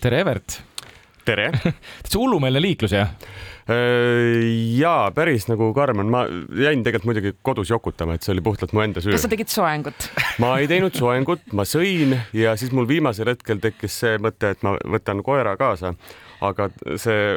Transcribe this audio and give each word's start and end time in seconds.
tere, 0.00 0.20
Evert! 0.24 0.60
tere! 1.24 1.50
täitsa 2.02 2.18
hullumeelne 2.18 2.62
liiklus, 2.62 2.94
jah? 2.96 3.12
Äh, 3.70 4.46
jaa, 4.80 5.10
päris 5.14 5.46
nagu 5.50 5.68
Karmen, 5.76 6.08
ma 6.10 6.24
jäin 6.56 6.82
tegelikult 6.82 7.10
muidugi 7.10 7.34
kodus 7.46 7.70
jokutama, 7.70 8.16
et 8.16 8.24
see 8.26 8.32
oli 8.34 8.44
puhtalt 8.44 8.72
mu 8.74 8.82
enda 8.82 9.02
süü. 9.04 9.12
kas 9.14 9.26
sa 9.26 9.30
tegid 9.30 9.52
soengut? 9.52 10.08
ma 10.42 10.56
ei 10.58 10.66
teinud 10.70 10.96
soengut, 10.96 11.44
ma 11.56 11.66
sõin 11.68 12.16
ja 12.36 12.56
siis 12.58 12.72
mul 12.74 12.88
viimasel 12.90 13.30
hetkel 13.30 13.60
tekkis 13.62 14.00
see 14.02 14.18
mõte, 14.22 14.54
et 14.56 14.66
ma 14.66 14.74
võtan 14.96 15.22
koera 15.26 15.54
kaasa 15.60 15.94
aga 16.40 16.70
see, 16.96 17.36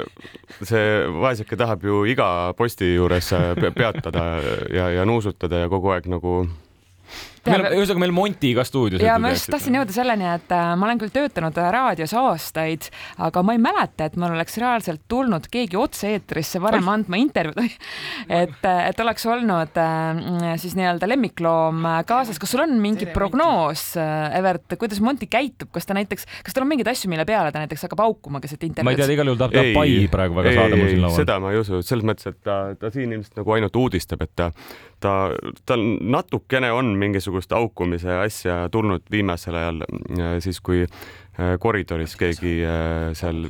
see 0.64 0.84
vaeseke 1.20 1.60
tahab 1.60 1.84
ju 1.84 2.06
iga 2.10 2.28
posti 2.58 2.94
juures 2.96 3.34
peatada 3.76 4.26
ja, 4.72 4.88
ja 4.96 5.06
nuusutada 5.06 5.66
ja 5.66 5.72
kogu 5.72 5.92
aeg 5.94 6.08
nagu 6.12 6.46
ühesõnaga 7.44 8.00
meil 8.00 8.14
Monti 8.16 8.54
ka 8.56 8.64
stuudios. 8.68 9.02
ja 9.04 9.18
ma 9.22 9.34
just 9.34 9.50
tahtsin 9.52 9.76
jõuda 9.76 9.96
selleni, 9.96 10.28
et 10.38 10.54
äh, 10.56 10.72
ma 10.80 10.88
olen 10.88 11.02
küll 11.02 11.12
töötanud 11.14 11.58
äh, 11.60 11.70
raadios 11.76 12.14
aastaid, 12.16 12.88
aga 13.24 13.44
ma 13.44 13.56
ei 13.56 13.62
mäleta, 13.62 14.08
et 14.08 14.16
mul 14.20 14.36
oleks 14.38 14.58
reaalselt 14.62 15.04
tulnud 15.12 15.50
keegi 15.52 15.78
otse-eetrisse 15.80 16.62
varem 16.64 16.88
Oih. 16.88 16.94
andma 16.96 17.20
intervjuud 17.20 17.60
et, 18.42 18.60
äh, 18.70 18.82
et 18.88 19.04
oleks 19.04 19.28
olnud 19.28 19.82
siis 20.62 20.78
nii-öelda 20.80 21.10
lemmikloom 21.10 21.84
kaasas. 22.08 22.40
kas 22.40 22.54
sul 22.54 22.64
on 22.64 22.78
mingi 22.80 23.04
Tere, 23.04 23.16
prognoos, 23.16 23.86
Evert, 23.98 24.78
kuidas 24.80 25.02
Monti 25.04 25.28
käitub, 25.28 25.72
kas 25.74 25.88
ta 25.90 25.98
näiteks, 25.98 26.28
kas 26.46 26.56
tal 26.56 26.64
on 26.64 26.72
mingeid 26.72 26.88
asju, 26.94 27.12
mille 27.12 27.26
peale 27.28 27.52
ta 27.52 27.64
näiteks 27.64 27.88
hakkab 27.88 28.06
haukuma 28.06 28.40
keset 28.44 28.64
intervjuud? 28.64 28.88
ma 28.88 28.96
ei 28.96 29.02
tea, 29.02 29.18
igal 29.18 29.32
juhul 29.32 29.42
tahab 29.42 29.58
ta 29.58 29.66
pai 29.76 30.00
praegu 30.14 30.40
väga 30.40 30.56
saada 30.56 30.80
mul 30.80 30.92
siin 30.94 31.04
laual. 31.04 31.18
seda 31.20 31.40
ma 31.44 31.52
ei 31.52 31.60
usu, 31.60 31.84
selles 31.84 32.08
mõttes, 32.08 32.32
et 32.32 32.40
ta, 32.46 32.58
ta 32.80 32.94
siin 32.94 33.12
ilmselt 33.18 33.42
nagu 33.42 33.58
ainult 33.58 33.82
uudistab, 33.84 34.24
et 34.24 34.32
ta, 34.40 34.50
ta, 35.04 35.14
tal 35.68 35.84
natukene 36.14 36.72
on 36.72 36.94
mingisugune 37.00 37.33
mingisugust 37.34 37.52
haukumise 37.52 38.14
asja 38.22 38.70
tulnud 38.72 39.04
viimasel 39.12 39.56
ajal, 39.56 39.82
äh, 40.20 40.38
siis 40.40 40.62
kui 40.62 40.84
äh, 40.84 41.58
koridoris 41.60 42.16
keegi 42.16 42.62
äh, 42.64 43.14
seal 43.14 43.50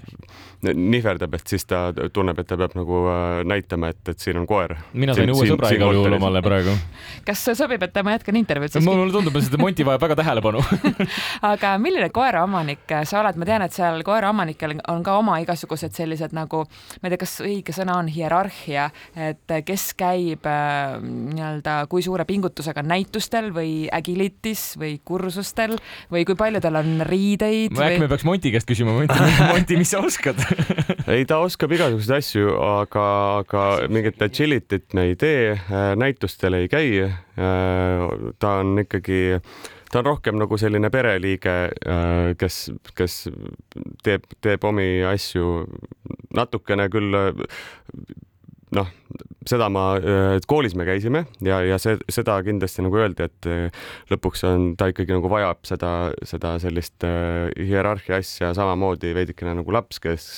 nihverdab, 0.64 1.34
et 1.38 1.54
siis 1.54 1.66
ta 1.68 1.86
tunneb, 2.14 2.40
et 2.40 2.48
ta 2.48 2.58
peab 2.60 2.76
nagu 2.78 3.02
näitama, 3.50 3.92
et, 3.94 4.14
et 4.14 4.24
siin 4.24 4.40
on 4.42 4.48
koer. 4.50 4.76
mina 4.94 5.16
sain 5.18 5.32
uue 5.34 5.48
sõbra 5.50 5.74
igal 5.76 5.96
juhul 5.98 6.18
omale 6.20 6.44
praegu. 6.46 6.76
kas 7.28 7.44
sobib, 7.58 7.84
et 7.84 8.00
ma 8.06 8.16
jätkan 8.16 8.40
intervjuud 8.40 8.76
siiski? 8.76 8.88
mulle 8.88 9.16
tundub, 9.16 9.40
et 9.40 9.58
Monti 9.60 9.88
vajab 9.88 10.06
väga 10.08 10.20
tähelepanu 10.22 10.64
aga 11.54 11.74
milline 11.82 12.10
koeraomanik 12.14 12.96
sa 13.10 13.20
oled, 13.22 13.40
ma 13.42 13.50
tean, 13.50 13.68
et 13.68 13.76
seal 13.76 14.04
koeraomanikel 14.06 14.78
on 14.94 15.04
ka 15.06 15.18
oma 15.20 15.40
igasugused 15.44 15.96
sellised 15.98 16.36
nagu, 16.36 16.64
ma 17.02 17.10
ei 17.10 17.16
tea, 17.16 17.24
kas 17.26 17.36
õige 17.44 17.76
sõna 17.76 17.98
on 18.00 18.12
hierarhia, 18.12 18.90
et 19.18 19.58
kes 19.66 19.90
käib 20.00 20.46
nii-öelda 20.46 21.82
kui 21.92 22.06
suure 22.06 22.26
pingutusega 22.30 22.86
näitustel 22.86 23.52
või 23.56 23.64
või 23.64 23.88
agilitis 23.92 24.74
või 24.80 24.98
kursustel 25.06 25.78
või 26.12 26.26
kui 26.28 26.36
palju 26.40 26.62
tal 26.64 26.80
on 26.82 27.02
riideid? 27.08 27.72
äkki 27.74 27.80
või... 27.80 28.00
me 28.04 28.10
peaks 28.12 28.26
Monti 28.28 28.52
käest 28.54 28.68
küsima, 28.70 28.94
Monti, 28.96 29.18
Monti, 29.50 29.78
mis 29.80 29.94
sa 29.94 30.04
oskad 30.04 30.40
ei, 31.14 31.26
ta 31.30 31.40
oskab 31.44 31.74
igasuguseid 31.76 32.18
asju, 32.20 32.56
aga, 32.64 33.06
aga 33.44 33.64
mingit 33.94 34.22
agility't 34.24 34.96
me 34.98 35.10
ei 35.12 35.16
tee, 35.20 35.54
näitustel 36.00 36.60
ei 36.60 36.70
käi. 36.72 36.90
ta 38.40 38.58
on 38.62 38.78
ikkagi 38.84 39.24
ta 39.94 40.02
on 40.02 40.06
rohkem 40.06 40.38
nagu 40.42 40.58
selline 40.58 40.90
pereliige, 40.94 41.56
kes, 42.42 42.60
kes 42.98 43.18
teeb, 44.06 44.26
teeb 44.42 44.66
omi 44.66 44.88
asju 45.06 45.50
natukene 46.34 46.90
küll 46.94 47.18
noh, 48.74 48.90
seda 49.50 49.68
ma, 49.72 49.86
et 50.38 50.46
koolis 50.50 50.76
me 50.80 50.86
käisime 50.88 51.26
ja, 51.46 51.60
ja 51.66 51.80
see, 51.82 51.98
seda 52.12 52.38
kindlasti 52.46 52.86
nagu 52.86 53.00
öeldi, 53.02 53.28
et 53.28 53.50
eh, 53.50 53.84
lõpuks 54.12 54.46
on, 54.50 54.70
ta 54.80 54.90
ikkagi 54.92 55.16
nagu 55.16 55.32
vajab 55.32 55.64
seda, 55.68 55.92
seda 56.28 56.56
sellist 56.64 57.06
äh, 57.08 57.50
hierarhia 57.60 58.22
asja 58.22 58.54
samamoodi 58.58 59.14
veidikene 59.18 59.56
nagu 59.60 59.76
laps, 59.76 60.02
kes, 60.04 60.30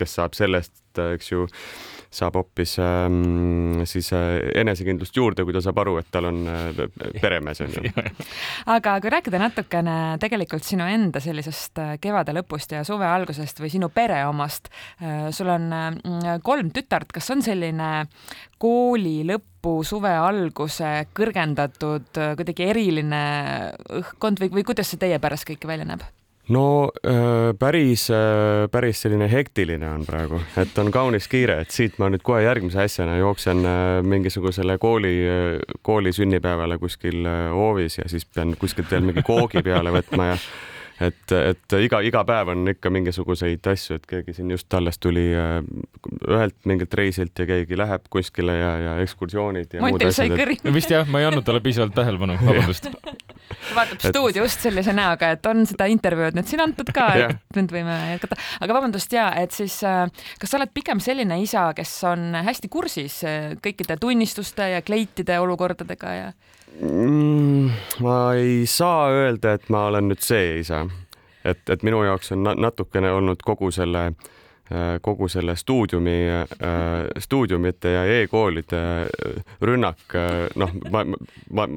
kes 0.00 0.18
saab 0.18 0.38
sellest, 0.38 0.76
eks 1.02 1.32
ju 1.32 1.46
äh, 1.46 2.01
saab 2.12 2.36
hoopis 2.36 2.76
ähm, 2.82 3.82
siis 3.88 4.10
äh, 4.12 4.38
enesekindlust 4.60 5.16
juurde, 5.16 5.46
kui 5.46 5.54
ta 5.56 5.62
saab 5.64 5.80
aru, 5.82 5.96
et 6.02 6.10
tal 6.12 6.28
on 6.28 6.42
äh, 6.50 6.82
peremees 7.20 7.62
on 7.64 7.72
ju. 7.72 7.92
aga 8.76 8.98
kui 9.02 9.12
rääkida 9.14 9.40
natukene 9.40 9.96
tegelikult 10.22 10.66
sinu 10.66 10.86
enda 10.92 11.22
sellisest 11.24 11.80
äh, 11.82 11.94
kevade 12.02 12.34
lõpust 12.36 12.76
ja 12.76 12.84
suve 12.88 13.08
algusest 13.08 13.62
või 13.62 13.72
sinu 13.72 13.88
pere 13.92 14.22
omast, 14.28 14.68
sul 15.34 15.48
on 15.52 15.68
kolm 16.44 16.70
tütart, 16.74 17.10
kas 17.14 17.30
on 17.34 17.42
selline 17.44 17.90
kooli 18.60 19.22
lõpu, 19.28 19.80
suve 19.86 20.12
alguse 20.14 20.92
kõrgendatud 21.16 22.22
kuidagi 22.38 22.68
eriline 22.68 23.22
õhkkond 24.02 24.42
või, 24.42 24.52
või 24.58 24.66
kuidas 24.72 24.92
see 24.92 25.00
teie 25.02 25.20
pärast 25.22 25.48
kõik 25.48 25.66
välja 25.68 25.88
näeb? 25.88 26.04
No 26.48 26.90
äh, 27.06 27.54
päris, 27.58 28.08
äh, 28.10 28.68
päris 28.70 29.02
selline 29.02 29.28
hektiline 29.30 29.88
on 29.90 30.06
praegu, 30.06 30.40
et 30.58 30.78
on 30.78 30.90
kaunis 30.90 31.28
kiire, 31.30 31.60
et 31.62 31.70
siit 31.70 31.98
ma 32.02 32.10
nüüd 32.10 32.24
kohe 32.26 32.42
järgmise 32.42 32.82
asjana 32.82 33.16
jooksen 33.20 33.62
äh, 33.68 34.00
mingisugusele 34.02 34.78
kooli, 34.82 35.14
kooli 35.82 36.12
sünnipäevale 36.12 36.78
kuskil 36.82 37.26
hoovis 37.52 37.98
ja 37.98 38.08
siis 38.10 38.26
pean 38.26 38.56
kuskilt 38.58 38.90
veel 38.90 39.06
mingi 39.06 39.22
koogi 39.26 39.62
peale 39.62 39.94
võtma 39.94 40.32
ja 40.32 40.38
et, 41.08 41.34
et 41.36 41.76
iga, 41.86 42.00
iga 42.04 42.22
päev 42.28 42.52
on 42.54 42.72
ikka 42.72 42.92
mingisuguseid 42.94 43.66
asju, 43.72 43.98
et 44.00 44.08
keegi 44.08 44.36
siin 44.36 44.52
just 44.54 44.72
alles 44.78 45.00
tuli 45.02 45.28
äh, 45.36 45.58
ühelt 46.28 46.58
mingilt 46.68 46.94
reisilt 46.98 47.38
ja 47.38 47.48
keegi 47.48 47.78
läheb 47.78 48.08
kuskile 48.12 48.56
ja, 48.58 48.72
ja 48.86 48.96
ekskursioonid 49.04 49.78
ja 49.78 49.84
muud 49.84 50.06
asjad. 50.06 50.36
Et... 50.38 50.72
vist 50.74 50.92
jah, 50.92 51.08
ma 51.08 51.22
ei 51.22 51.30
andnud 51.30 51.46
talle 51.46 51.62
piisavalt 51.64 51.96
tähelepanu, 51.98 52.38
vabandust 52.42 52.90
vaatab 53.74 54.02
stuudiost 54.02 54.64
sellise 54.64 54.94
näoga, 54.96 55.32
et 55.36 55.46
on 55.50 55.64
seda 55.68 55.86
intervjuud 55.92 56.36
nüüd 56.36 56.48
siin 56.48 56.62
antud 56.64 56.88
ka, 56.94 57.08
et 57.26 57.58
nüüd 57.58 57.74
võime 57.74 57.96
jätkata. 58.14 58.38
aga 58.64 58.78
vabandust 58.78 59.12
ja, 59.14 59.28
et 59.42 59.54
siis 59.56 59.78
äh, 59.86 60.06
kas 60.40 60.52
sa 60.52 60.60
oled 60.60 60.72
pigem 60.74 61.02
selline 61.02 61.40
isa, 61.42 61.68
kes 61.76 61.92
on 62.08 62.32
hästi 62.46 62.70
kursis 62.72 63.20
äh, 63.28 63.52
kõikide 63.62 63.98
tunnistuste 64.00 64.72
ja 64.76 64.82
kleitide 64.86 65.38
olukordadega 65.42 66.16
ja? 66.18 66.32
Mm,? 66.80 67.70
ma 68.00 68.34
ei 68.34 68.66
saa 68.66 69.10
öelda, 69.10 69.52
et 69.52 69.68
ma 69.68 69.86
olen 69.90 70.08
nüüd 70.10 70.22
see 70.24 70.58
isa, 70.62 70.84
et, 71.44 71.62
et 71.70 71.82
minu 71.82 72.02
jaoks 72.06 72.32
on 72.36 72.48
natukene 72.56 73.12
olnud 73.12 73.44
kogu 73.44 73.70
selle 73.74 74.04
äh, 74.08 74.96
kogu 75.02 75.28
selle 75.28 75.56
stuudiumi, 75.56 76.18
äh, 76.32 77.06
stuudiumite 77.18 77.94
ja 77.96 78.04
e-koolide 78.18 78.82
äh, 79.02 79.54
rünnak, 79.60 80.04
noh, 80.56 80.76
ma, 80.90 81.04
ma, 81.50 81.68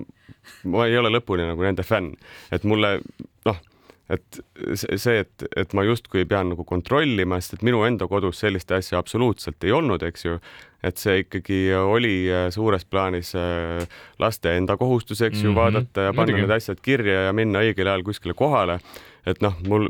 ma 0.64 0.90
ei 0.90 0.98
ole 0.98 1.14
lõpuni 1.18 1.48
nagu 1.52 1.66
nende 1.66 1.86
fänn, 1.86 2.14
et 2.52 2.64
mulle 2.64 3.00
noh 3.46 3.64
et 4.10 4.40
see, 4.78 5.18
et, 5.24 5.46
et 5.58 5.74
ma 5.74 5.84
justkui 5.86 6.26
pean 6.30 6.52
nagu 6.54 6.66
kontrollima, 6.68 7.40
sest 7.42 7.58
et 7.58 7.66
minu 7.66 7.82
enda 7.88 8.08
kodus 8.10 8.44
sellist 8.44 8.72
asja 8.76 9.00
absoluutselt 9.02 9.64
ei 9.66 9.74
olnud, 9.74 10.06
eks 10.06 10.26
ju. 10.28 10.40
et 10.86 11.02
see 11.02 11.24
ikkagi 11.24 11.60
oli 11.74 12.28
äh, 12.30 12.50
suures 12.54 12.86
plaanis 12.86 13.34
äh, 13.40 13.88
laste 14.22 14.54
enda 14.54 14.78
kohustus, 14.78 15.22
eks 15.22 15.42
ju 15.42 15.50
mm, 15.50 15.56
-hmm. 15.56 15.56
vaadata 15.56 16.02
ja 16.02 16.14
panna 16.14 16.38
need 16.38 16.52
asjad 16.54 16.82
kirja 16.82 17.26
ja 17.26 17.34
minna 17.34 17.64
õigel 17.66 17.88
ajal 17.88 18.04
kuskile 18.04 18.34
kohale. 18.34 18.80
et 19.26 19.42
noh, 19.42 19.56
mul, 19.68 19.90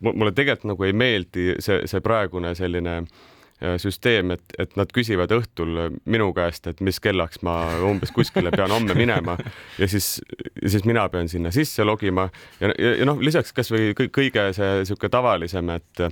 mulle 0.00 0.32
tegelikult 0.32 0.64
nagu 0.74 0.84
ei 0.84 0.92
meeldi 0.92 1.54
see, 1.58 1.86
see 1.86 2.00
praegune 2.00 2.54
selline 2.54 2.96
äh, 2.98 3.06
süsteem, 3.80 4.34
et, 4.34 4.56
et 4.60 4.74
nad 4.76 4.90
küsivad 4.92 5.32
õhtul 5.32 5.98
minu 6.04 6.30
käest, 6.36 6.66
et 6.68 6.80
mis 6.84 6.98
kellaks 7.00 7.40
ma 7.46 7.56
umbes 7.88 8.12
kuskile 8.12 8.52
pean 8.52 8.72
homme 8.74 8.96
minema 8.98 9.36
ja 9.80 9.88
siis, 9.88 10.18
siis 10.60 10.84
mina 10.88 11.06
pean 11.12 11.30
sinna 11.32 11.52
sisse 11.54 11.84
logima 11.84 12.28
ja, 12.60 12.72
ja, 12.72 12.96
ja 13.00 13.06
noh, 13.08 13.20
lisaks 13.22 13.54
kasvõi 13.56 13.94
kõige 13.96 14.50
see 14.56 14.72
niisugune 14.82 15.12
tavalisem, 15.12 15.72
et 15.76 16.04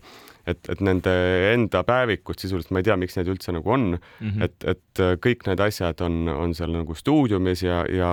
et, 0.44 0.60
et 0.68 0.80
nende 0.84 1.12
enda 1.54 1.80
päevikud 1.88 2.36
sisuliselt, 2.36 2.72
ma 2.76 2.82
ei 2.82 2.84
tea, 2.84 2.96
miks 3.00 3.14
neid 3.16 3.30
üldse 3.32 3.52
nagu 3.56 3.70
on 3.72 3.94
mm, 3.94 4.26
-hmm. 4.28 4.42
et, 4.44 4.66
et 4.74 5.04
kõik 5.24 5.46
need 5.48 5.60
asjad 5.64 6.00
on, 6.04 6.28
on 6.28 6.52
seal 6.54 6.72
nagu 6.74 6.94
stuudiumis 6.94 7.62
ja, 7.64 7.84
ja 7.88 8.10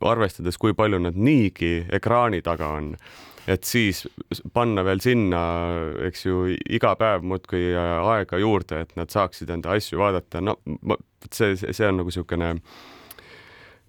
arvestades, 0.00 0.58
kui 0.58 0.74
palju 0.74 1.00
nad 1.02 1.16
niigi 1.16 1.86
ekraani 1.90 2.42
taga 2.46 2.68
on 2.78 2.92
et 3.48 3.64
siis 3.64 4.04
panna 4.52 4.84
veel 4.84 5.00
sinna, 5.00 5.40
eks 6.08 6.26
ju, 6.26 6.44
iga 6.76 6.92
päev 7.00 7.24
muudkui 7.26 7.72
aega 7.78 8.40
juurde, 8.40 8.82
et 8.84 8.94
nad 8.98 9.12
saaksid 9.12 9.50
enda 9.54 9.72
asju 9.76 10.00
vaadata, 10.02 10.42
no 10.44 10.58
see, 11.32 11.56
see 11.56 11.88
on 11.88 12.02
nagu 12.02 12.12
niisugune 12.12 12.52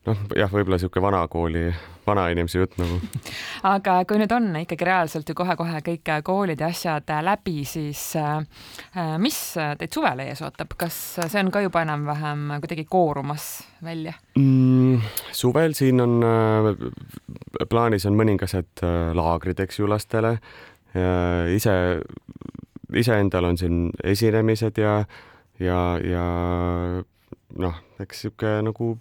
noh, 0.09 0.19
jah, 0.37 0.49
võib-olla 0.51 0.77
niisugune 0.77 1.03
vanakooli, 1.05 1.63
vanainimese 2.07 2.61
jutt 2.63 2.77
nagu. 2.81 2.97
aga 3.73 3.99
kui 4.09 4.19
nüüd 4.21 4.33
on 4.35 4.49
ikkagi 4.63 4.87
reaalselt 4.87 5.29
ju 5.29 5.35
kohe-kohe 5.37 5.81
kõik 5.85 6.11
koolid 6.25 6.63
ja 6.63 6.69
asjad 6.73 7.11
läbi, 7.25 7.61
siis 7.69 8.01
äh, 8.19 8.41
mis 9.21 9.37
teid 9.55 9.93
suvel 9.93 10.23
ees 10.25 10.41
ootab, 10.45 10.73
kas 10.79 10.97
see 11.21 11.41
on 11.41 11.51
ka 11.53 11.63
juba 11.65 11.83
enam-vähem 11.85 12.57
kuidagi 12.63 12.87
koorumas 12.89 13.49
välja 13.85 14.15
mm,? 14.39 15.05
suvel 15.35 15.77
siin 15.77 16.01
on 16.03 16.17
äh, 16.25 16.71
plaanis 17.69 18.07
on 18.09 18.17
mõningased 18.19 18.83
äh, 18.85 19.11
laagrid, 19.17 19.59
eks 19.59 19.81
ju, 19.81 19.89
lastele. 19.89 20.37
ise, 21.53 21.73
iseendal 22.97 23.45
on 23.45 23.57
siin 23.61 23.91
esinemised 24.03 24.79
ja, 24.81 25.03
ja, 25.61 25.81
ja 26.01 26.23
noh, 27.61 27.75
eks 28.01 28.23
sihuke 28.25 28.55
nagu 28.65 28.95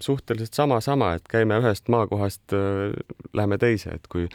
suhteliselt 0.00 0.54
sama-sama, 0.54 1.14
et 1.18 1.26
käime 1.30 1.58
ühest 1.62 1.88
maakohast, 1.92 2.54
läheme 3.34 3.58
teise, 3.58 3.96
et 3.98 4.06
kui 4.12 4.28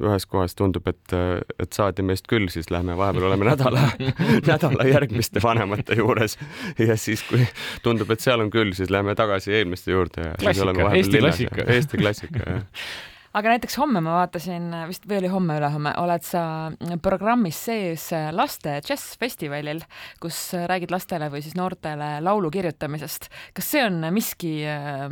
ühes 0.00 0.26
kohas 0.30 0.54
tundub, 0.54 0.86
et, 0.90 1.14
et 1.58 1.72
saadi 1.74 2.04
meist 2.06 2.28
küll, 2.30 2.48
siis 2.52 2.70
lähme 2.70 2.96
vahepeal 2.98 3.28
oleme 3.30 3.48
nädala, 3.48 3.86
nädala 4.50 4.86
järgmiste 4.88 5.42
vanemate 5.42 5.98
juures 5.98 6.38
ja 6.78 6.96
siis, 7.00 7.24
kui 7.28 7.44
tundub, 7.84 8.10
et 8.14 8.22
seal 8.22 8.44
on 8.44 8.52
küll, 8.52 8.74
siis 8.76 8.92
lähme 8.92 9.16
tagasi 9.18 9.56
eelmiste 9.60 9.94
juurde. 9.94 10.32
klassika, 10.40 10.90
Eesti 10.94 11.24
klassika. 11.24 11.70
Eesti 11.76 12.04
klassika, 12.04 12.44
jah 12.46 12.66
aga 13.36 13.52
näiteks 13.54 13.76
homme 13.78 14.02
ma 14.04 14.16
vaatasin, 14.18 14.70
vist 14.90 15.06
või 15.08 15.20
oli 15.20 15.30
homme-ülehomme, 15.32 15.92
oled 16.02 16.24
sa 16.26 16.42
programmis 17.02 17.58
sees 17.68 18.08
laste 18.34 18.78
džässfestivalil, 18.86 19.82
kus 20.22 20.38
räägid 20.70 20.94
lastele 20.94 21.30
või 21.32 21.44
siis 21.44 21.56
noortele 21.58 22.16
laulu 22.24 22.50
kirjutamisest. 22.50 23.30
kas 23.54 23.70
see 23.74 23.84
on 23.86 24.02
miski, 24.14 24.54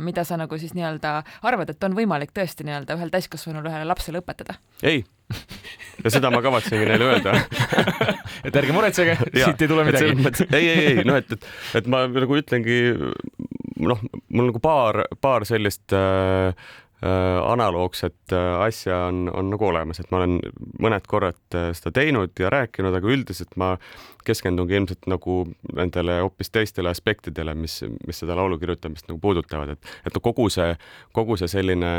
mida 0.03 0.25
sa 0.27 0.39
nagu 0.39 0.59
siis 0.59 0.75
nii-öelda 0.77 1.15
arvad, 1.47 1.71
et 1.71 1.87
on 1.87 1.95
võimalik 1.97 2.35
tõesti 2.35 2.67
nii-öelda 2.67 2.99
ühel 2.99 3.13
täiskasvanul 3.13 3.71
ühele 3.71 3.87
lapsele 3.87 4.23
õpetada? 4.23 4.59
ei 4.83 5.05
ja 6.03 6.11
seda 6.11 6.31
ma 6.33 6.41
kavatsengi 6.43 6.87
neile 6.89 7.07
öelda 7.13 7.35
et 8.47 8.55
ärge 8.55 8.75
muretsege, 8.75 9.15
siit 9.35 9.63
ei 9.63 9.69
tule 9.69 9.85
midagi. 9.87 10.27
ei, 10.49 10.67
ei, 10.67 10.85
ei, 10.91 11.07
noh, 11.07 11.19
et, 11.19 11.31
et, 11.35 11.49
et 11.81 11.89
ma 11.91 12.03
nagu 12.09 12.39
ütlengi, 12.39 12.79
noh, 13.79 14.05
mul 14.33 14.49
nagu 14.51 14.61
paar, 14.63 15.03
paar 15.21 15.45
sellist 15.47 15.95
äh, 15.95 16.51
analoogset 17.01 18.33
äh, 18.33 18.61
asja 18.61 19.05
on, 19.07 19.29
on 19.33 19.49
nagu 19.53 19.65
olemas, 19.65 20.01
et 20.01 20.09
ma 20.11 20.19
olen 20.19 20.39
mõned 20.83 21.05
korrad 21.07 21.55
äh, 21.55 21.69
seda 21.77 21.93
teinud 21.95 22.35
ja 22.39 22.49
rääkinud, 22.51 22.95
aga 22.95 23.13
üldiselt 23.13 23.55
ma 23.59 23.75
keskendungi 24.27 24.75
ilmselt 24.75 25.07
nagu 25.07 25.41
nendele 25.75 26.19
hoopis 26.19 26.51
teistele 26.51 26.91
aspektidele, 26.91 27.55
mis, 27.55 27.79
mis 28.07 28.19
seda 28.19 28.35
laulu 28.35 28.59
kirjutamist 28.59 29.07
nagu 29.07 29.21
puudutavad, 29.23 29.77
et, 29.77 29.95
et 30.05 30.15
no 30.15 30.23
kogu 30.23 30.49
see, 30.51 30.73
kogu 31.15 31.39
see 31.39 31.47
selline 31.51 31.93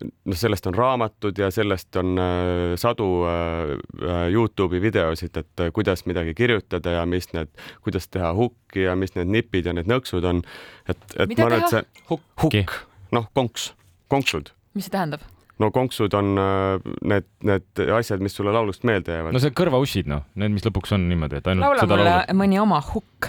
noh, 0.00 0.36
sellest 0.36 0.66
on 0.66 0.74
raamatud 0.74 1.38
ja 1.38 1.50
sellest 1.54 1.96
on 2.00 2.16
äh, 2.18 2.72
sadu 2.80 3.08
äh, 3.28 4.32
Youtube'i 4.32 4.80
videosid, 4.82 5.36
et 5.36 5.60
äh, 5.60 5.72
kuidas 5.72 6.06
midagi 6.06 6.34
kirjutada 6.34 6.96
ja 6.98 7.06
mis 7.06 7.28
need, 7.36 7.52
kuidas 7.84 8.08
teha 8.08 8.32
hukki 8.34 8.88
ja 8.88 8.96
mis 8.96 9.14
need 9.18 9.30
nipid 9.36 9.68
ja 9.68 9.76
need 9.76 9.90
nõksud 9.90 10.24
on. 10.32 10.42
et, 10.88 11.00
et 11.18 11.28
Mida 11.28 11.44
ma 11.44 11.52
arvan, 11.52 11.64
et 11.64 11.76
see 11.76 12.04
hukk, 12.10 12.28
hukk, 12.42 12.78
noh, 13.14 13.28
konks 13.36 13.74
konksud. 14.14 14.54
mis 14.74 14.88
see 14.88 14.94
tähendab? 14.94 15.24
no 15.62 15.70
konksud 15.70 16.14
on 16.18 16.38
äh, 16.38 16.94
need, 17.06 17.26
need 17.46 17.84
asjad, 17.94 18.22
mis 18.24 18.34
sulle 18.36 18.54
laulust 18.54 18.86
meelde 18.86 19.18
jäävad. 19.18 19.34
no 19.34 19.42
see 19.42 19.54
kõrvaussid, 19.54 20.08
noh, 20.10 20.24
need, 20.40 20.54
mis 20.56 20.66
lõpuks 20.66 20.94
on 20.96 21.08
niimoodi, 21.10 21.42
et 21.42 21.50
ainult 21.50 21.68
laula 21.68 21.84
seda 21.84 21.98
mulle 21.98 22.08
laulad. 22.10 22.40
mõni 22.40 22.62
oma 22.62 22.80
hukk 22.92 23.28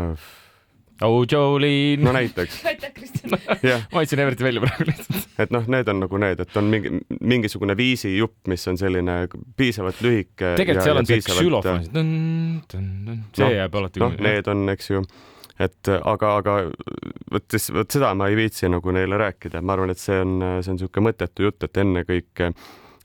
uh,. 0.00 0.30
oh 1.02 1.18
Jolene. 1.28 2.04
no 2.06 2.14
näiteks. 2.16 2.60
aitäh, 2.70 2.94
Kristjan. 2.96 3.36
jah. 3.66 3.84
ma 3.92 4.04
andsin 4.04 4.22
Everti 4.24 4.46
välja 4.48 4.64
praegu 4.64 4.88
lihtsalt. 4.88 5.28
et 5.44 5.52
noh, 5.54 5.68
need 5.76 5.92
on 5.92 6.00
nagu 6.06 6.22
need, 6.24 6.40
et 6.46 6.56
on 6.60 6.72
mingi, 6.72 7.02
mingisugune 7.20 7.76
viisijupp, 7.76 8.38
mis 8.52 8.64
on 8.72 8.80
selline 8.80 9.18
piisavalt 9.56 10.00
lühike. 10.04 10.54
tegelikult 10.60 10.88
seal 10.88 11.02
on 11.02 11.10
see 11.10 11.20
ksülofon. 11.26 11.84
see 12.72 13.44
no, 13.44 13.52
jääb 13.58 13.76
alati. 13.82 14.04
noh, 14.04 14.16
need 14.24 14.48
on, 14.52 14.64
eks 14.72 14.92
ju 14.94 15.04
et 15.60 15.88
aga, 15.92 16.36
aga 16.40 16.54
vot 17.32 17.48
siis, 17.50 17.70
vot 17.74 17.90
seda 17.90 18.12
ma 18.18 18.28
ei 18.30 18.38
viitsi 18.38 18.70
nagu 18.70 18.94
neile 18.94 19.18
rääkida, 19.20 19.62
ma 19.62 19.76
arvan, 19.76 19.94
et 19.94 20.02
see 20.02 20.20
on, 20.22 20.38
see 20.60 20.72
on 20.72 20.78
niisugune 20.78 21.10
mõttetu 21.10 21.48
jutt, 21.48 21.66
et 21.66 21.82
ennekõike 21.82 22.52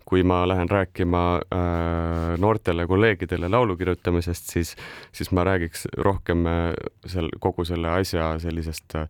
kui 0.07 0.23
ma 0.23 0.45
lähen 0.47 0.69
rääkima 0.71 1.21
äh, 1.35 2.37
noortele 2.39 2.85
kolleegidele 2.87 3.49
laulu 3.51 3.75
kirjutamisest, 3.77 4.53
siis, 4.53 4.75
siis 5.11 5.31
ma 5.35 5.43
räägiks 5.43 5.83
rohkem 5.97 6.45
äh, 6.47 6.69
seal 7.05 7.27
kogu 7.43 7.65
selle 7.67 7.91
asja 7.91 8.29
sellisest 8.39 8.95
äh,, 8.95 9.09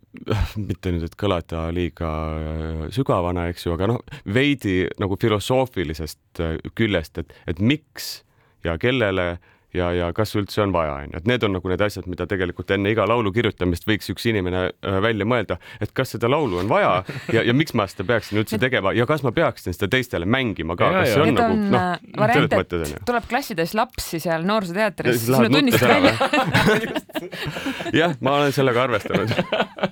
mitte 0.68 0.94
nüüd, 0.94 1.04
et 1.04 1.18
kõlada 1.20 1.66
liiga 1.76 2.10
äh, 2.40 2.82
sügavana, 2.96 3.50
eks 3.52 3.68
ju, 3.68 3.76
aga 3.76 3.90
noh, 3.92 4.00
veidi 4.24 4.78
nagu 5.02 5.20
filosoofilisest 5.20 6.40
äh, 6.40 6.56
küljest, 6.78 7.20
et, 7.20 7.36
et 7.50 7.60
miks 7.60 8.22
ja 8.64 8.78
kellele 8.80 9.34
ja, 9.76 9.90
ja 9.94 10.10
kas 10.16 10.34
üldse 10.38 10.62
on 10.64 10.72
vaja, 10.74 10.96
onju, 11.04 11.16
et 11.20 11.28
need 11.30 11.44
on 11.46 11.54
nagu 11.56 11.70
need 11.70 11.82
asjad, 11.84 12.06
mida 12.10 12.26
tegelikult 12.30 12.70
enne 12.74 12.92
iga 12.92 13.06
laulu 13.08 13.32
kirjutamist 13.34 13.86
võiks 13.88 14.10
üks 14.12 14.26
inimene 14.30 14.66
äh, 14.70 14.98
välja 15.04 15.26
mõelda, 15.28 15.58
et 15.82 15.92
kas 15.96 16.14
seda 16.16 16.30
laulu 16.30 16.60
on 16.62 16.70
vaja 16.70 16.92
ja, 17.36 17.44
ja 17.46 17.54
miks 17.56 17.74
ma 17.78 17.86
seda 17.90 18.06
peaksin 18.08 18.42
üldse 18.42 18.58
tegema 18.62 18.94
ja 18.96 19.06
kas 19.08 19.24
ma 19.26 19.32
peaksin 19.36 19.76
seda 19.76 19.90
teistele 19.94 20.28
mängima 20.30 20.76
ka, 20.78 20.90
kas 21.00 21.14
see 21.14 21.22
on 21.22 21.30
Need 21.30 21.38
nagu 21.38 21.58
noh, 21.60 21.88
äh, 22.00 22.34
selles 22.34 22.54
mõttes 22.54 22.86
onju. 22.88 23.02
tuleb 23.10 23.28
klassides 23.30 23.74
lapsi 23.78 24.22
seal 24.22 24.46
noorsooteatris, 24.48 25.20
siis 25.20 25.30
lähed 25.34 25.50
sinu 25.50 25.58
tunnist 25.58 25.78
nuttes 25.78 25.86
ära 25.86 25.98
välja. 26.00 27.30
jah, 28.00 28.16
ma 28.24 28.36
olen 28.40 28.54
sellega 28.54 28.86
arvestanud. 28.88 29.34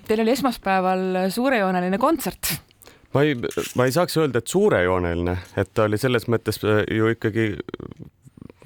Teil 0.09 0.25
oli 0.25 0.35
esmaspäeval 0.35 1.05
suurejooneline 1.35 2.01
kontsert. 2.03 2.55
ma 3.15 3.25
ei, 3.25 3.37
ma 3.79 3.89
ei 3.89 3.95
saaks 3.95 4.19
öelda, 4.21 4.43
et 4.43 4.51
suurejooneline, 4.51 5.37
et 5.61 5.73
ta 5.75 5.87
oli 5.89 6.01
selles 6.01 6.29
mõttes 6.31 6.61
äh, 6.67 6.83
ju 6.95 7.13
ikkagi 7.15 7.53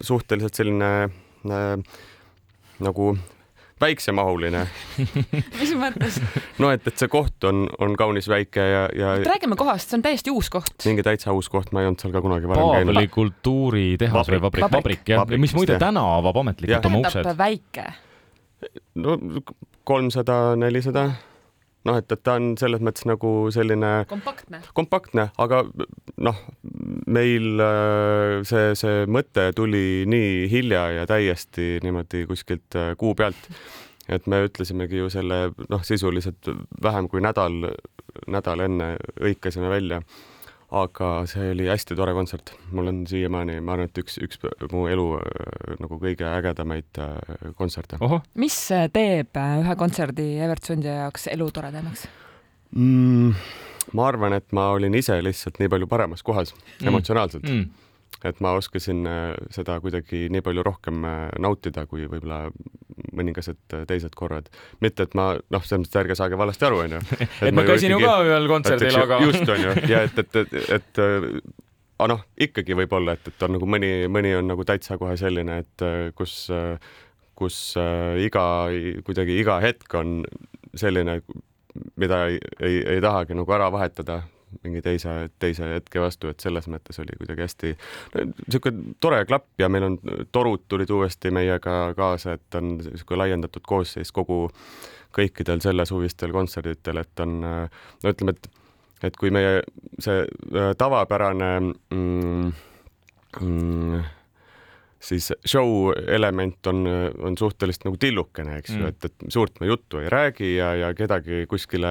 suhteliselt 0.00 0.54
selline 0.54 0.92
äh, 1.04 2.00
nagu 2.82 3.12
väiksemahuline. 3.82 4.62
mis 5.60 5.72
mõttes? 5.78 6.18
no 6.62 6.70
et, 6.74 6.86
et 6.86 6.98
see 6.98 7.10
koht 7.12 7.44
on, 7.48 7.64
on 7.82 7.96
kaunis 7.98 8.28
väike 8.30 8.62
ja, 8.62 8.84
ja 8.96 9.14
räägime 9.26 9.58
kohast, 9.58 9.90
see 9.90 9.98
on 9.98 10.04
täiesti 10.06 10.34
uus 10.34 10.50
koht. 10.52 10.76
mingi 10.86 11.04
täitsa 11.06 11.34
uus 11.36 11.50
koht, 11.52 11.72
ma 11.74 11.82
ei 11.82 11.90
olnud 11.90 12.02
seal 12.02 12.14
ka 12.14 12.22
kunagi 12.24 12.50
varem 12.50 12.68
Paavli 12.68 12.94
käinud. 12.94 13.14
kultuuritehas 13.16 14.30
või 14.34 14.42
vabrik, 14.46 14.66
Vabrik. 14.66 14.78
vabrik 14.78 15.12
jah, 15.14 15.36
mis 15.46 15.56
muide 15.58 15.78
täna 15.82 16.04
avab 16.18 16.42
ametlikult 16.44 16.88
oma 16.90 17.02
uksed. 17.02 17.32
väike. 17.38 17.90
no 19.02 19.18
kolmsada, 19.88 20.56
nelisada. 20.56 21.10
Noh, 21.88 21.98
et, 21.98 22.12
et 22.14 22.22
ta 22.22 22.36
on 22.38 22.52
selles 22.60 22.82
mõttes 22.84 23.06
nagu 23.08 23.30
selline 23.54 23.92
kompaktne. 24.10 24.62
kompaktne, 24.76 25.28
aga 25.42 25.62
noh, 26.22 26.42
meil 27.10 27.62
äh, 27.62 28.40
see, 28.48 28.72
see 28.78 29.06
mõte 29.10 29.48
tuli 29.56 30.02
nii 30.10 30.48
hilja 30.52 30.84
ja 30.98 31.06
täiesti 31.10 31.76
niimoodi 31.84 32.26
kuskilt 32.30 32.78
äh, 32.78 32.92
kuu 32.98 33.16
pealt, 33.18 33.48
et 34.12 34.28
me 34.30 34.42
ütlesimegi 34.46 35.02
ju 35.02 35.10
selle 35.12 35.44
noh, 35.68 35.82
sisuliselt 35.86 36.50
vähem 36.82 37.10
kui 37.10 37.22
nädal, 37.24 37.72
nädal 38.30 38.66
enne 38.68 38.94
hõikasime 39.20 39.72
välja. 39.72 40.02
Aga 40.72 41.08
see 41.28 41.50
oli 41.52 41.66
hästi 41.68 41.96
tore 41.98 42.14
kontsert, 42.16 42.54
mul 42.72 42.88
on 42.88 43.02
siiamaani, 43.08 43.58
ma 43.60 43.74
arvan, 43.76 43.90
et 43.90 43.98
üks, 44.00 44.14
üks 44.24 44.38
mu 44.72 44.86
elu 44.88 45.04
äh, 45.18 45.74
nagu 45.82 45.98
kõige 46.00 46.24
ägedamaid 46.30 47.00
äh, 47.02 47.50
kontserte 47.58 47.98
mis 48.40 48.56
teeb 48.94 49.36
ühe 49.42 49.76
kontserdi 49.76 50.30
Evert 50.40 50.64
Sundja 50.64 50.94
jaoks 51.02 51.28
elu 51.34 51.50
toredamaks? 51.52 52.06
mm,? 52.72 53.34
ma 53.92 54.06
arvan, 54.08 54.32
et 54.38 54.48
ma 54.56 54.70
olin 54.72 54.94
ise 54.96 55.18
lihtsalt 55.26 55.58
nii 55.60 55.68
palju 55.68 55.88
paremas 55.90 56.22
kohas 56.24 56.54
Mm. 56.54 56.88
emotsionaalselt 56.88 57.44
mm. 57.44 57.64
Et 58.24 58.40
ma 58.44 58.54
oskasin 58.58 59.06
äh, 59.08 59.34
seda 59.54 59.78
kuidagi 59.82 60.26
nii 60.32 60.44
palju 60.44 60.64
rohkem 60.66 61.04
äh, 61.08 61.26
nautida 61.42 61.84
kui 61.90 62.06
võib-olla 62.06 62.44
mõningased 63.16 63.76
äh, 63.76 63.84
teised 63.88 64.14
korrad. 64.18 64.50
mitte, 64.80 65.06
et 65.08 65.16
ma 65.18 65.32
noh, 65.36 65.64
selles 65.66 65.84
mõttes 65.84 66.00
ärge 66.02 66.16
saage 66.18 66.38
valesti 66.38 66.68
aru, 66.68 66.82
onju. 66.86 67.02
et 67.48 67.56
ma 67.56 67.66
käisin 67.66 67.94
ju 67.94 68.00
ka 68.02 68.16
ühel 68.26 68.48
kontserdil, 68.50 68.98
aga. 69.02 69.20
just 69.26 69.54
onju 69.56 69.76
ja 69.90 70.04
et, 70.08 70.18
et, 70.22 70.40
et, 70.42 70.58
et 70.78 71.02
aga 71.02 72.10
noh, 72.14 72.26
ikkagi 72.48 72.76
võib-olla, 72.82 73.16
et, 73.18 73.32
et 73.32 73.46
on 73.46 73.56
nagu 73.56 73.68
mõni, 73.68 73.92
mõni 74.10 74.34
on 74.38 74.50
nagu 74.50 74.66
täitsa 74.66 74.98
kohe 75.00 75.16
selline, 75.20 75.62
et 75.62 75.86
kus, 76.18 76.36
kus 77.38 77.58
iga, 78.22 78.44
kuidagi 79.06 79.38
iga 79.38 79.60
hetk 79.62 79.94
on 79.98 80.20
selline, 80.78 81.20
mida 82.00 82.24
ei, 82.30 82.40
ei, 82.60 82.80
ei 82.96 83.02
tahagi 83.04 83.36
nagu 83.38 83.54
ära 83.54 83.70
vahetada 83.72 84.22
mingi 84.62 84.82
teise, 84.84 85.16
teise 85.42 85.68
hetke 85.74 86.00
vastu, 86.02 86.30
et 86.32 86.40
selles 86.40 86.68
mõttes 86.70 86.98
oli 87.02 87.16
kuidagi 87.18 87.46
hästi 87.46 87.74
niisugune 88.14 88.96
tore 89.00 89.22
klapp 89.28 89.60
ja 89.60 89.68
meil 89.72 89.88
on, 89.90 89.98
torud 90.32 90.66
tulid 90.68 90.90
uuesti 90.90 91.32
meiega 91.34 91.92
kaasa, 91.98 92.38
et 92.38 92.58
on 92.60 92.76
niisugune 92.78 93.24
laiendatud 93.24 93.64
koosseis 93.66 94.12
kogu, 94.12 94.46
kõikidel 95.12 95.60
sellesuvistel 95.60 96.32
kontserditel, 96.32 97.02
et 97.02 97.24
on 97.24 97.38
no 97.42 98.12
ütleme, 98.12 98.36
et 98.36 98.50
et 99.06 99.16
kui 99.18 99.32
meie 99.34 99.62
see 100.02 100.22
äh, 100.22 100.72
tavapärane 100.78 101.50
mm, 101.60 102.52
mm, 103.40 104.02
siis 105.02 105.32
show 105.46 105.90
element 106.06 106.66
on, 106.70 106.84
on 107.26 107.34
suhteliselt 107.38 107.84
nagu 107.88 107.96
tillukene, 107.98 108.58
eks 108.60 108.70
ju 108.70 108.78
Mm. 108.82 108.88
et, 108.92 109.04
et 109.08 109.24
suurt 109.34 109.58
me 109.60 109.66
juttu 109.66 109.98
ei 109.98 110.08
räägi 110.10 110.52
ja, 110.56 110.68
ja 110.78 110.88
kedagi 110.94 111.42
kuskile 111.50 111.90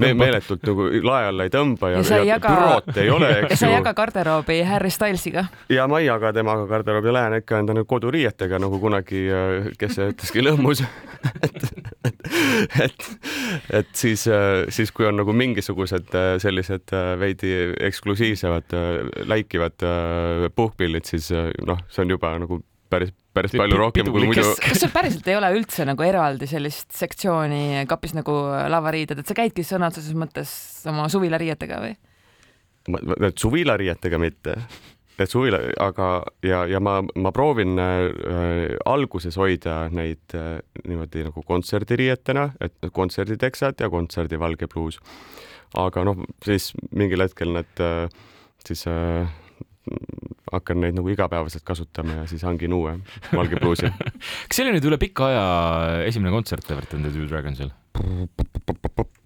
me, 0.00 0.10
meeletult 0.18 0.62
nagu 0.66 0.88
lae 1.06 1.28
alla 1.30 1.46
ei 1.46 1.52
tõmba 1.54 1.90
ja, 1.94 2.00
Ja 2.02 2.18
ja 2.20 2.24
jaga- 2.34 2.50
bürood 2.54 2.98
ei 3.02 3.10
ole, 3.14 3.30
ja 3.34 3.38
eks 3.46 3.60
sa 3.62 3.66
ei 3.68 3.72
ju. 3.72 3.78
jaga 3.78 3.92
garderoobi 3.94 4.58
Harry 4.66 4.90
Stylesiga? 4.90 5.44
ja 5.70 5.86
ma 5.90 6.00
ei 6.02 6.06
jaga 6.10 6.32
temaga 6.36 6.66
garderoobi, 6.70 7.12
lähen 7.14 7.38
ikka 7.40 7.58
enda 7.62 7.74
nagu 7.78 7.86
koduriietega 7.90 8.58
nagu 8.62 8.80
kunagi, 8.82 9.22
kes 9.78 9.94
see 9.98 10.10
ütleski, 10.12 10.42
lõhmus 10.46 10.82
et, 10.82 11.64
et, 12.10 12.26
et, 12.84 13.08
et 13.80 13.90
siis, 13.96 14.26
siis 14.74 14.92
kui 14.94 15.06
on 15.08 15.18
nagu 15.20 15.32
mingisugused 15.36 16.10
äh, 16.16 16.34
sellised 16.42 16.90
äh, 16.96 17.12
veidi 17.20 17.50
eksklusiivsemad, 17.86 18.74
läikivad 19.30 19.84
äh, 19.86 20.46
puhkpillid, 20.56 21.06
siis 21.08 21.30
äh, 21.34 21.50
noh, 21.66 21.80
see 22.00 22.08
on 22.08 22.14
juba 22.16 22.32
nagu 22.40 22.60
päris, 22.90 23.12
päris 23.36 23.54
palju 23.54 23.78
rohkem 23.78 24.10
kui 24.10 24.28
muidu. 24.28 24.44
kas 24.64 24.82
sul 24.82 24.92
päriselt 24.94 25.26
ei 25.30 25.38
ole 25.38 25.50
üldse 25.56 25.86
nagu 25.88 26.04
eraldi 26.06 26.48
sellist 26.50 26.94
sektsiooni 26.96 27.84
kapis 27.90 28.16
nagu 28.16 28.36
lavariided, 28.72 29.20
et 29.20 29.30
sa 29.30 29.36
käidki 29.36 29.64
sõna 29.66 29.90
otseses 29.92 30.16
mõttes 30.18 30.52
oma 30.90 31.08
suvilariietega 31.12 31.82
või? 31.84 31.98
suvilariietega 33.38 34.18
mitte, 34.18 34.56
et 35.20 35.30
suvila, 35.30 35.60
aga 35.84 36.08
ja, 36.46 36.62
ja 36.70 36.80
ma, 36.82 36.96
ma 37.20 37.32
proovin 37.36 37.76
äh, 37.78 38.72
alguses 38.88 39.36
hoida 39.38 39.82
neid 39.92 40.34
äh, 40.34 40.58
niimoodi 40.88 41.26
nagu 41.28 41.44
kontserdiriietena, 41.46 42.48
et 42.64 42.90
kontserditeksad 42.96 43.84
ja 43.84 43.90
kontserdivalge 43.92 44.70
pluus. 44.72 44.98
aga 45.78 46.02
noh, 46.08 46.24
siis 46.42 46.72
mingil 46.90 47.22
hetkel 47.22 47.52
need 47.54 47.84
äh, 47.84 48.08
siis 48.66 48.86
äh, 48.88 49.28
hakkan 50.52 50.80
neid 50.82 50.96
nagu 50.98 51.10
igapäevaselt 51.12 51.64
kasutama 51.66 52.20
ja 52.20 52.26
siis 52.30 52.44
hangin 52.46 52.74
uue 52.76 52.96
valge 53.32 53.60
pluusi 53.60 53.90
kas 54.48 54.58
see 54.58 54.66
oli 54.66 54.76
nüüd 54.76 54.90
üle 54.90 55.00
pika 55.00 55.30
aja 55.30 55.44
esimene 56.08 56.34
kontsert 56.34 56.70
Everton 56.70 57.06
The 57.06 57.14
Two 57.14 57.28
Dragonsil? 57.30 57.72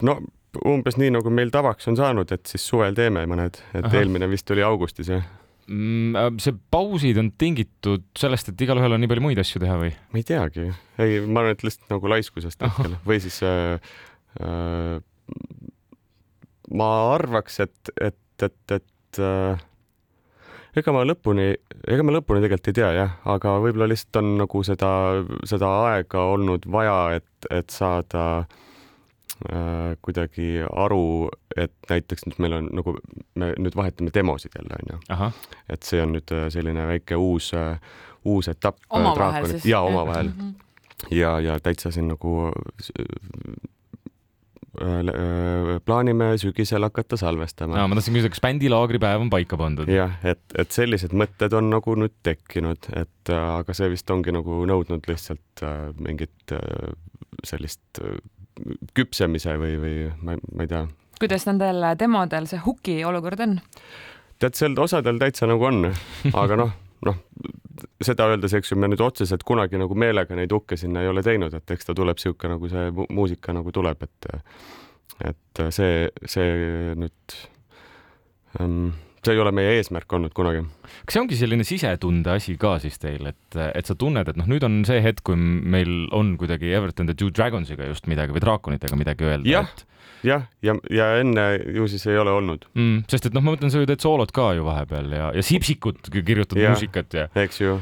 no 0.05 0.19
umbes 0.65 0.99
nii, 0.99 1.11
nagu 1.15 1.31
meil 1.33 1.51
tavaks 1.53 1.89
on 1.91 1.97
saanud, 1.99 2.31
et 2.31 2.45
siis 2.47 2.63
suvel 2.63 2.95
teeme 2.97 3.25
mõned, 3.29 3.59
et 3.75 3.83
Aha. 3.83 3.97
eelmine 3.99 4.29
vist 4.31 4.51
oli 4.55 4.63
augustis 4.65 5.11
jah 5.11 5.25
mm,. 5.67 6.15
Äh, 6.15 6.29
see 6.43 6.55
pausid 6.71 7.19
on 7.21 7.31
tingitud 7.41 8.05
sellest, 8.17 8.51
et 8.51 8.65
igalühel 8.65 8.95
on 8.95 9.03
nii 9.03 9.11
palju 9.11 9.25
muid 9.25 9.41
asju 9.41 9.61
teha 9.63 9.77
või? 9.81 9.91
ma 10.13 10.21
ei 10.21 10.27
teagi, 10.27 10.69
ei, 11.01 11.19
ma 11.25 11.43
arvan, 11.43 11.57
et 11.57 11.65
lihtsalt 11.65 11.95
nagu 11.95 12.11
laiskusest 12.15 12.65
hetkel 12.65 12.97
või 13.07 13.21
siis 13.23 13.41
äh, 13.45 13.79
äh, 14.39 14.97
ma 16.75 16.91
arvaks, 17.15 17.59
et, 17.65 17.95
et, 18.01 18.45
et, 18.45 18.77
et 18.79 19.21
äh, 19.21 19.65
ega 20.79 20.93
ma 20.95 21.05
lõpuni, 21.07 21.47
ega 21.91 22.05
ma 22.05 22.13
lõpuni 22.15 22.43
tegelikult 22.43 22.69
ei 22.71 22.77
tea 22.79 22.91
jah, 22.95 23.15
aga 23.31 23.55
võib-olla 23.63 23.87
lihtsalt 23.91 24.19
on 24.21 24.31
nagu 24.41 24.61
seda, 24.67 24.91
seda 25.47 25.71
aega 25.91 26.25
olnud 26.33 26.67
vaja, 26.71 26.97
et, 27.19 27.49
et 27.53 27.73
saada 27.73 28.25
äh, 28.41 29.93
kuidagi 30.05 30.49
aru, 30.67 31.29
et 31.55 31.75
näiteks 31.91 32.27
nüüd 32.27 32.41
meil 32.43 32.57
on 32.59 32.69
nagu, 32.81 32.97
me 33.39 33.53
nüüd 33.55 33.77
vahetame 33.77 34.13
demosid 34.15 34.57
jälle 34.59 34.81
onju. 34.81 35.31
et 35.69 35.87
see 35.87 36.03
on 36.03 36.15
nüüd 36.17 36.35
äh, 36.35 36.47
selline 36.53 36.87
väike 36.91 37.19
uus 37.19 37.53
äh,, 37.55 37.79
uus 38.25 38.49
etapp. 38.51 38.81
Äh, 38.89 38.99
omavahel 38.99 39.49
siis? 39.53 39.69
jaa, 39.69 39.83
omavahel 39.85 40.33
mm. 40.33 40.39
-hmm. 40.41 41.15
ja, 41.15 41.39
ja 41.39 41.59
täitsa 41.59 41.91
siin 41.91 42.11
nagu 42.11 42.51
plaanime 45.85 46.31
sügisel 46.41 46.85
hakata 46.87 47.17
salvestama. 47.19 47.87
ma 47.87 47.97
tahtsin 47.97 48.17
küsida, 48.17 48.31
kas 48.33 48.43
bändilaagripäev 48.43 49.25
on 49.25 49.31
paika 49.33 49.59
pandud? 49.59 49.89
jah, 49.91 50.17
et, 50.27 50.43
et 50.57 50.75
sellised 50.75 51.15
mõtted 51.17 51.55
on 51.57 51.69
nagu 51.73 51.95
nüüd 51.99 52.15
tekkinud, 52.25 52.89
et 52.95 53.33
aga 53.35 53.77
see 53.77 53.89
vist 53.93 54.11
ongi 54.13 54.33
nagu 54.35 54.63
nõudnud 54.69 55.07
lihtsalt 55.09 55.65
mingit 55.99 56.55
sellist 57.45 58.03
küpsemise 58.95 59.57
või, 59.59 59.75
või 59.81 59.95
ma, 60.23 60.37
ma 60.55 60.65
ei 60.65 60.71
tea. 60.71 60.85
kuidas 61.19 61.47
nendel 61.49 61.83
demodel 61.99 62.47
see 62.51 62.61
huki 62.65 62.99
olukord 63.07 63.43
on? 63.45 63.59
tead, 64.39 64.57
seal 64.57 64.75
osadel 64.81 65.19
täitsa 65.21 65.47
nagu 65.49 65.67
on, 65.67 65.91
aga 66.33 66.59
noh, 66.59 66.73
noh, 67.07 67.21
seda 68.03 68.27
öeldes, 68.31 68.53
eks 68.57 68.73
ju, 68.73 68.77
me 68.79 68.89
nüüd 68.91 69.01
otseselt 69.03 69.45
kunagi 69.47 69.79
nagu 69.79 69.95
meelega 69.95 70.35
neid 70.35 70.51
hukke 70.51 70.77
sinna 70.79 71.03
ei 71.03 71.11
ole 71.11 71.23
teinud, 71.23 71.53
et 71.55 71.71
eks 71.71 71.87
ta 71.87 71.95
tuleb 71.95 72.19
sihuke 72.21 72.49
nagu 72.51 72.69
see 72.71 72.91
muusika 73.09 73.55
nagu 73.55 73.71
tuleb, 73.75 74.03
et 74.03 74.31
et 75.23 75.61
see, 75.71 76.09
see 76.27 76.47
nüüd 76.99 77.35
ähm, 78.59 78.89
see 79.25 79.35
ei 79.35 79.41
ole 79.41 79.51
meie 79.55 79.75
eesmärk 79.79 80.13
olnud 80.17 80.33
kunagi. 80.37 80.63
kas 81.05 81.17
see 81.17 81.23
ongi 81.23 81.39
selline 81.39 81.65
sisetunde 81.67 82.35
asi 82.35 82.55
ka 82.61 82.75
siis 82.83 82.99
teil, 83.01 83.25
et, 83.31 83.59
et 83.65 83.89
sa 83.89 83.97
tunned, 83.99 84.29
et 84.29 84.39
noh, 84.39 84.47
nüüd 84.49 84.65
on 84.67 84.83
see 84.87 85.01
hetk, 85.03 85.25
kui 85.29 85.37
meil 85.37 86.05
on 86.15 86.35
kuidagi 86.41 86.73
Everton 86.75 87.09
the 87.09 87.17
Two 87.17 87.33
Dragonsiga 87.33 87.89
just 87.89 88.09
midagi 88.11 88.35
või 88.35 88.43
draakonitega 88.45 88.99
midagi 88.99 89.27
öelda 89.27 89.51
ja, 89.51 89.65
et 89.65 89.85
jah, 90.25 90.45
ja, 90.65 90.75
ja 90.93 91.09
enne 91.21 91.45
ju 91.75 91.87
siis 91.91 92.05
ei 92.09 92.19
ole 92.21 92.33
olnud 92.35 92.65
mm,. 92.73 93.03
sest 93.11 93.29
et 93.29 93.35
noh, 93.35 93.43
ma 93.45 93.53
mõtlen, 93.53 93.73
sa 93.73 93.81
ju 93.81 93.89
teed 93.89 94.03
soolot 94.03 94.31
ka 94.35 94.51
ju 94.57 94.65
vahepeal 94.67 95.11
ja, 95.15 95.29
ja 95.35 95.43
Sipsikut 95.45 96.09
kirjutad 96.15 96.59
ja, 96.61 96.73
muusikat 96.73 97.19
ja. 97.19 97.27
eks 97.45 97.61
ju, 97.61 97.77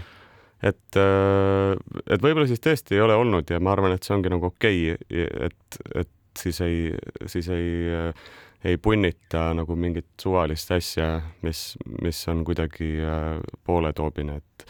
et, 0.63 0.99
äh, 0.99 1.73
et 2.07 2.23
võib-olla 2.23 2.47
siis 2.49 2.63
tõesti 2.63 2.97
ei 2.97 3.03
ole 3.05 3.17
olnud 3.19 3.53
ja 3.53 3.61
ma 3.63 3.75
arvan, 3.75 3.95
et 3.95 4.05
see 4.05 4.15
ongi 4.17 4.31
nagu 4.33 4.51
okei 4.51 4.93
okay,, 4.95 5.27
et, 5.49 5.81
et 6.03 6.13
siis 6.39 6.59
ei, 6.65 6.87
siis 7.29 7.49
ei 7.53 7.73
äh, 7.93 8.31
ei 8.63 8.79
punnita 8.81 9.51
nagu 9.57 9.75
mingit 9.75 10.09
suvalist 10.21 10.71
asja, 10.75 11.17
mis, 11.43 11.73
mis 12.01 12.19
on 12.31 12.43
kuidagi 12.47 12.95
äh, 13.03 13.39
pooletoobine, 13.67 14.39
et, 14.39 14.67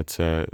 et 0.00 0.14
see 0.14 0.44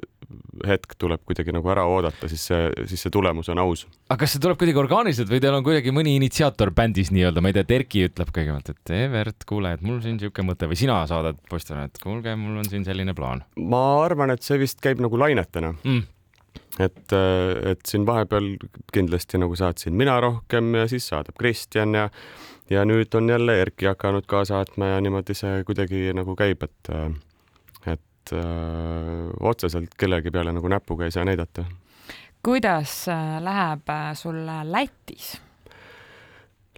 hetk 0.66 0.94
tuleb 1.00 1.22
kuidagi 1.26 1.50
nagu 1.54 1.70
ära 1.72 1.82
oodata, 1.90 2.28
siis 2.30 2.44
see, 2.50 2.68
siis 2.90 3.02
see 3.02 3.12
tulemus 3.14 3.48
on 3.50 3.58
aus. 3.62 3.86
aga 4.06 4.20
kas 4.22 4.36
see 4.36 4.42
tuleb 4.42 4.60
kuidagi 4.60 4.78
orgaaniliselt 4.82 5.30
või 5.32 5.40
teil 5.42 5.56
on 5.56 5.64
kuidagi 5.66 5.94
mõni 5.94 6.14
initsiaator 6.20 6.70
bändis 6.76 7.10
nii-öelda, 7.14 7.42
ma 7.42 7.50
ei 7.50 7.56
tea, 7.56 7.66
Terki 7.70 8.04
ütleb 8.06 8.30
kõigepealt, 8.36 8.70
et 8.74 8.94
Evert, 9.00 9.46
kuule, 9.48 9.74
et 9.74 9.82
mul 9.86 9.98
siin 10.04 10.18
niisugune 10.18 10.52
mõte 10.52 10.70
või 10.70 10.78
sina 10.78 11.00
saadad 11.10 11.40
postile, 11.50 11.88
et 11.88 11.98
kuulge, 12.02 12.36
mul 12.38 12.62
on 12.62 12.70
siin 12.70 12.86
selline 12.86 13.16
plaan? 13.16 13.42
ma 13.58 13.82
arvan, 14.04 14.34
et 14.36 14.46
see 14.46 14.60
vist 14.60 14.82
käib 14.84 15.02
nagu 15.02 15.18
lainetena 15.18 15.74
mm 15.82 16.08
et, 16.78 17.12
et 17.72 17.80
siin 17.88 18.06
vahepeal 18.06 18.52
kindlasti 18.92 19.40
nagu 19.42 19.56
saatsin 19.58 19.96
mina 19.96 20.20
rohkem 20.20 20.74
ja 20.74 20.86
siis 20.88 21.08
saadab 21.10 21.38
Kristjan 21.38 21.94
ja 21.94 22.08
ja 22.70 22.84
nüüd 22.86 23.14
on 23.18 23.28
jälle 23.28 23.60
Erki 23.60 23.86
hakanud 23.86 24.26
ka 24.30 24.44
saatma 24.44 24.94
ja 24.94 25.00
niimoodi 25.00 25.34
see 25.34 25.64
kuidagi 25.66 26.12
nagu 26.14 26.36
käib, 26.38 26.62
et, 26.62 26.90
et 27.86 28.32
öö, 28.32 28.40
äh, 28.40 29.30
otseselt 29.40 29.94
kellegi 29.98 30.30
peale 30.30 30.54
nagu 30.54 30.68
näpuga 30.68 31.04
ei 31.04 31.10
saa 31.10 31.24
näidata. 31.24 31.64
kuidas 32.42 33.08
äh, 33.08 33.42
läheb 33.42 33.88
äh, 33.88 34.14
sul 34.14 34.46
Lätis? 34.64 35.40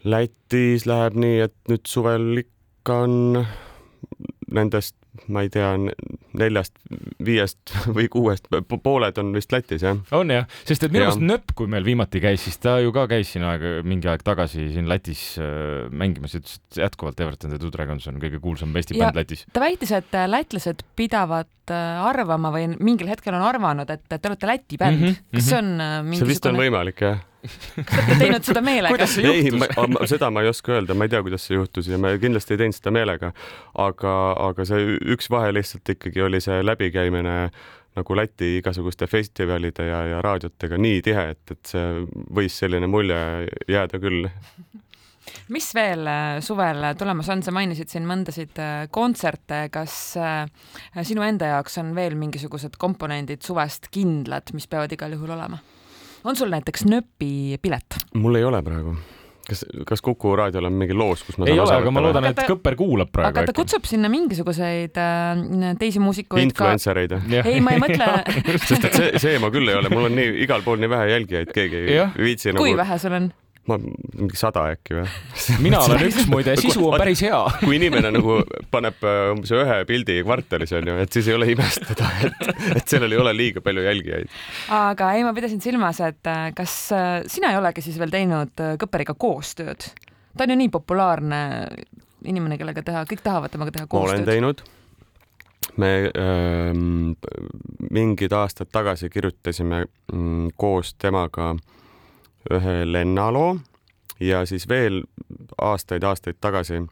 Lätis 0.04 0.86
läheb 0.86 1.14
nii, 1.14 1.38
et 1.40 1.56
nüüd 1.68 1.86
suvel 1.86 2.40
ikka 2.46 3.02
on 3.04 3.44
nendest 4.50 4.96
ma 5.32 5.42
ei 5.44 5.50
tea, 5.52 5.68
neljast, 6.38 6.74
viiest 7.24 7.74
või 7.96 8.08
kuuest, 8.12 8.48
pooled 8.72 9.18
on 9.20 9.32
vist 9.36 9.52
Lätis, 9.52 9.84
jah? 9.84 9.98
on 10.16 10.32
jah, 10.32 10.46
sest 10.64 10.86
et 10.86 10.94
minu 10.94 11.04
meelest 11.04 11.22
Nööp, 11.22 11.52
kui 11.58 11.68
meil 11.70 11.84
viimati 11.86 12.22
käis, 12.22 12.44
siis 12.46 12.56
ta 12.62 12.78
ju 12.82 12.94
ka 12.96 13.04
käis 13.10 13.34
siin 13.34 13.44
aeg, 13.46 13.64
mingi 13.88 14.08
aeg 14.10 14.24
tagasi 14.26 14.70
siin 14.72 14.88
Lätis 14.90 15.24
äh, 15.42 15.90
mängimas, 15.92 16.36
ütles, 16.38 16.58
et 16.60 16.82
jätkuvalt 16.84 17.20
Everton 17.20 17.52
The 17.52 17.60
Two 17.60 17.72
Dragons 17.74 18.08
on 18.08 18.20
kõige 18.22 18.40
kuulsam 18.42 18.72
Eesti 18.78 18.96
bänd 18.98 19.20
Lätis. 19.20 19.44
ta 19.52 19.64
väitis, 19.64 19.92
et 19.96 20.16
äh, 20.16 20.28
lätlased 20.30 20.80
pidavad 20.98 21.50
äh, 21.68 22.06
arvama 22.08 22.54
või 22.54 22.70
mingil 22.78 23.12
hetkel 23.12 23.36
on 23.36 23.44
arvanud, 23.46 23.92
et 23.92 24.06
te 24.08 24.22
olete 24.32 24.48
Läti 24.48 24.80
bänd 24.80 24.98
mm. 24.98 25.12
-hmm, 25.12 25.36
kas 25.36 25.50
see 25.50 25.60
on 25.60 25.74
mingisugune? 25.76 26.24
see 26.24 26.32
vist 26.32 26.48
on 26.48 26.64
võimalik, 26.64 27.04
jah 27.04 27.20
kas 27.42 27.98
olete 27.98 28.18
teinud 28.20 28.46
seda 28.46 28.62
meelega? 28.64 29.08
ei, 29.32 29.50
seda 30.10 30.30
ma 30.30 30.44
ei 30.44 30.50
oska 30.52 30.76
öelda, 30.76 30.96
ma 30.98 31.06
ei 31.06 31.12
tea, 31.12 31.22
kuidas 31.26 31.46
see 31.48 31.58
juhtus 31.58 31.90
ja 31.90 31.98
ma 32.00 32.14
kindlasti 32.22 32.56
ei 32.56 32.64
teinud 32.64 32.78
seda 32.78 32.94
meelega. 32.94 33.32
aga, 33.86 34.16
aga 34.48 34.66
see 34.68 34.98
üks 35.16 35.30
vahe 35.32 35.52
lihtsalt 35.56 35.94
ikkagi 35.96 36.22
oli 36.22 36.42
see 36.44 36.62
läbikäimine 36.64 37.36
nagu 37.92 38.14
Läti 38.16 38.56
igasuguste 38.62 39.06
festivalide 39.06 39.84
ja, 39.84 39.98
ja 40.14 40.20
raadiotega 40.24 40.78
nii 40.80 41.02
tihe, 41.04 41.26
et, 41.34 41.42
et 41.52 41.74
see 41.74 41.88
võis 42.32 42.54
selline 42.62 42.88
mulje 42.88 43.18
jääda 43.68 44.00
küll 44.00 44.30
mis 45.52 45.68
veel 45.74 46.06
äh, 46.08 46.38
suvel 46.44 46.84
tulemas 46.98 47.28
on, 47.32 47.42
sa 47.44 47.54
mainisid 47.54 47.92
siin 47.92 48.06
mõndasid 48.08 48.58
äh, 48.62 48.72
kontserte, 48.92 49.66
kas 49.74 49.96
äh, 50.20 50.46
sinu 51.04 51.24
enda 51.26 51.52
jaoks 51.54 51.78
on 51.82 51.92
veel 51.96 52.16
mingisugused 52.18 52.78
komponendid 52.80 53.44
suvest 53.46 53.90
kindlad, 53.94 54.54
mis 54.56 54.68
peavad 54.70 54.92
igal 54.96 55.16
juhul 55.16 55.36
olema? 55.36 55.60
On 56.24 56.38
sul 56.38 56.52
näiteks 56.52 56.86
nööpi 56.90 57.58
pilet? 57.62 57.98
mul 58.14 58.40
ei 58.40 58.44
ole 58.44 58.62
praegu 58.62 58.96
kas, 59.48 59.64
kas 59.86 60.02
Kuku 60.04 60.34
raadiol 60.38 60.68
on 60.68 60.76
mingi 60.78 60.94
loos, 60.96 61.22
kus 61.26 61.38
ma 61.40 61.48
ei 61.48 61.58
ole, 61.58 61.74
aga 61.74 61.92
ma 61.94 62.02
loodan, 62.04 62.28
et 62.30 62.42
Kõpper 62.48 62.76
kuulab 62.78 63.12
praegu. 63.12 63.32
aga 63.32 63.46
ta 63.48 63.56
kutsub 63.56 63.86
sinna 63.88 64.10
mingisuguseid 64.12 64.98
äh, 65.02 65.74
teisi 65.80 66.02
muusikuid. 66.02 66.46
Influencereid 66.48 67.16
ka... 67.18 67.42
ei, 67.42 67.60
ma 67.64 67.76
ei 67.76 67.82
mõtle 67.82 68.08
sest 68.68 68.88
et 68.88 68.98
see, 68.98 69.12
see 69.26 69.38
ma 69.42 69.52
küll 69.54 69.68
ei 69.72 69.78
ole, 69.80 69.92
mul 69.92 70.10
on 70.10 70.18
nii 70.18 70.34
igal 70.46 70.64
pool 70.66 70.80
nii 70.82 70.92
vähe 70.92 71.12
jälgijaid, 71.16 71.54
keegi 71.54 71.86
ei 71.86 72.02
viitsi 72.18 72.52
nagu. 72.52 72.64
kui 72.64 72.76
vähe 72.78 72.98
sul 73.02 73.18
on? 73.18 73.30
Ma 73.70 73.76
mingi 73.78 74.38
sada 74.38 74.64
äkki 74.72 74.96
või? 74.96 75.04
mina 75.66 75.80
olen 75.84 76.04
üks 76.08 76.26
muide, 76.32 76.54
sisu 76.58 76.84
on 76.88 76.98
päris 77.00 77.22
hea. 77.24 77.38
kui 77.62 77.78
inimene 77.78 78.10
nagu 78.14 78.40
paneb 78.74 79.06
äh, 79.06 79.30
umbes 79.34 79.54
ühe 79.54 79.78
pildi 79.88 80.18
kvartalis 80.26 80.74
onju, 80.78 80.98
et 81.04 81.14
siis 81.14 81.30
ei 81.30 81.36
ole 81.38 81.52
imestada, 81.54 82.10
et, 82.26 82.52
et 82.74 82.94
sellel 82.96 83.14
ei 83.14 83.22
ole 83.22 83.34
liiga 83.36 83.62
palju 83.64 83.86
jälgijaid. 83.86 84.36
aga 84.74 85.12
ei, 85.16 85.26
ma 85.26 85.34
pidasin 85.36 85.62
silmas, 85.62 86.02
et 86.04 86.30
äh, 86.30 86.48
kas 86.58 86.76
äh, 86.96 87.10
sina 87.30 87.52
ei 87.52 87.60
olegi 87.60 87.84
siis 87.84 87.98
veel 88.02 88.12
teinud 88.12 88.66
Kõpperiga 88.82 89.14
koostööd? 89.18 89.92
ta 90.32 90.46
on 90.46 90.54
ju 90.54 90.58
nii 90.58 90.70
populaarne 90.72 91.42
inimene, 92.26 92.56
kellega 92.58 92.82
teha, 92.86 93.02
kõik 93.08 93.22
tahavad 93.24 93.52
temaga 93.52 93.74
teha 93.74 93.90
koostööd. 93.90 94.22
olen 94.22 94.28
teinud 94.28 94.62
me 95.78 96.10
ähm, 96.18 97.12
mingid 97.94 98.34
aastad 98.34 98.68
tagasi 98.74 99.08
kirjutasime 99.12 99.84
mm, 100.12 100.50
koos 100.58 100.90
temaga 101.00 101.52
äh, 101.54 101.81
ühe 102.50 102.74
lennaloo 102.88 103.56
ja 104.20 104.44
siis 104.46 104.68
veel 104.68 105.02
aastaid-aastaid 105.58 106.40
tagasi 106.40 106.82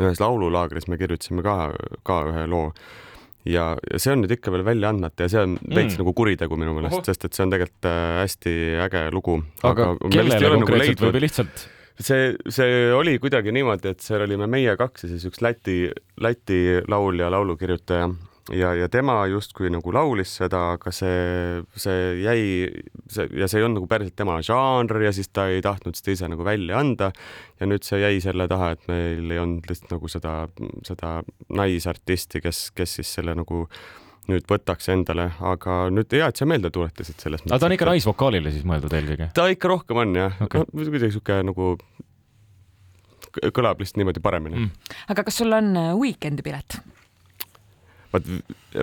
ühes 0.00 0.20
laululaagris 0.20 0.88
me 0.90 0.98
kirjutasime 0.98 1.42
ka, 1.46 1.72
ka 2.02 2.20
ühe 2.30 2.46
loo 2.50 2.72
ja, 3.46 3.74
ja 3.76 4.00
see 4.00 4.14
on 4.14 4.24
nüüd 4.24 4.34
ikka 4.38 4.52
veel 4.54 4.64
välja 4.66 4.90
andmata 4.90 5.26
ja 5.26 5.32
see 5.34 5.42
on 5.44 5.56
veits 5.68 5.94
Mm. 5.94 6.02
nagu 6.02 6.14
kuritegu 6.16 6.56
minu 6.58 6.74
meelest, 6.74 7.04
sest 7.10 7.24
et 7.28 7.36
see 7.36 7.44
on 7.44 7.54
tegelikult 7.54 7.88
äh, 7.90 8.18
hästi 8.22 8.54
äge 8.86 9.06
lugu. 9.12 9.38
aga 9.62 9.94
kellele 10.10 10.52
konkreetselt 10.56 11.04
või 11.14 11.24
lihtsalt? 11.26 11.66
see, 12.00 12.34
see 12.50 12.92
oli 12.92 13.18
kuidagi 13.22 13.52
niimoodi, 13.54 13.92
et 13.94 14.00
seal 14.02 14.24
olime 14.26 14.48
meie 14.50 14.76
kaks 14.80 15.04
ja 15.06 15.12
siis 15.12 15.26
üks 15.30 15.42
Läti, 15.44 15.92
Läti 16.20 16.80
laulja, 16.88 17.30
laulukirjutaja 17.30 18.08
ja, 18.52 18.74
ja 18.76 18.88
tema 18.92 19.16
justkui 19.30 19.70
nagu 19.72 19.92
laulis 19.94 20.34
seda, 20.40 20.60
aga 20.76 20.92
see, 20.92 21.62
see 21.80 21.98
jäi, 22.24 22.44
see 23.10 23.28
ja 23.40 23.48
see 23.48 23.60
ei 23.60 23.66
olnud 23.66 23.80
nagu 23.80 23.90
päriselt 23.90 24.16
tema 24.18 24.36
žanr 24.44 25.00
ja 25.06 25.12
siis 25.16 25.30
ta 25.32 25.46
ei 25.52 25.62
tahtnud 25.64 25.96
seda 25.96 26.14
ise 26.16 26.30
nagu 26.32 26.44
välja 26.46 26.78
anda. 26.80 27.10
ja 27.60 27.68
nüüd 27.70 27.86
see 27.86 28.02
jäi 28.02 28.20
selle 28.24 28.48
taha, 28.50 28.74
et 28.76 28.88
meil 28.90 29.30
ei 29.30 29.40
olnud 29.40 29.68
lihtsalt 29.70 29.96
nagu 29.96 30.10
seda, 30.12 30.36
seda 30.86 31.16
naisartisti, 31.54 32.42
kes, 32.44 32.66
kes 32.76 32.98
siis 33.00 33.14
selle 33.18 33.36
nagu 33.38 33.64
nüüd 34.30 34.46
võtaks 34.48 34.88
endale, 34.92 35.28
aga 35.44 35.84
nüüd 35.92 36.12
hea, 36.16 36.28
et 36.32 36.40
sa 36.40 36.48
meelde 36.48 36.70
tuletasid 36.72 37.20
selles 37.20 37.44
aga 37.44 37.60
ta 37.60 37.68
on 37.68 37.76
ikka. 37.76 37.88
naisvokaalile 37.92 38.52
siis 38.54 38.64
mõeldud 38.68 38.96
eelkõige? 38.96 39.30
ta 39.36 39.48
ikka 39.52 39.72
rohkem 39.72 40.00
on 40.04 40.16
jah 40.16 40.40
okay., 40.44 40.64
no 40.64 40.72
kuidagi 40.72 41.12
sihuke 41.16 41.40
nagu 41.44 41.74
kõlab 43.34 43.80
lihtsalt 43.82 44.00
niimoodi 44.00 44.22
paremini 44.24 44.56
Mm. 44.56 44.68
mm.. 44.68 44.98
aga 45.12 45.24
kas 45.26 45.40
sul 45.42 45.52
on 45.52 45.72
äh, 45.76 45.92
Weekend'i 45.98 46.44
pilet? 46.46 46.78
vaat, 48.14 48.32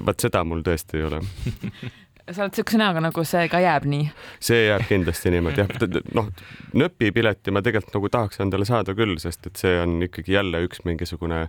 vaat 0.06 0.28
seda 0.28 0.44
mul 0.48 0.64
tõesti 0.66 1.00
ei 1.00 1.08
ole. 1.10 1.22
sa 2.36 2.46
oled 2.46 2.56
siukse 2.56 2.80
näoga, 2.80 3.02
nagu 3.04 3.24
see 3.28 3.48
ka 3.52 3.60
jääb 3.62 3.86
nii. 3.90 4.10
see 4.44 4.66
jääb 4.68 4.86
kindlasti 4.90 5.32
niimoodi 5.34 5.64
jah, 5.64 5.72
noh, 6.18 6.30
nööpipileti 6.78 7.54
ma 7.54 7.64
tegelikult 7.66 7.96
nagu 7.98 8.12
tahaks 8.14 8.42
endale 8.44 8.68
saada 8.68 8.96
küll, 8.98 9.18
sest 9.22 9.48
et 9.50 9.62
see 9.62 9.74
on 9.82 9.98
ikkagi 10.06 10.36
jälle 10.38 10.64
üks 10.68 10.84
mingisugune 10.88 11.46